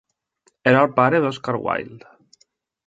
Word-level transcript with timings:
Era 0.71 0.79
el 0.85 0.89
pare 1.01 1.21
d'Oscar 1.27 1.57
Wilde. 1.69 2.13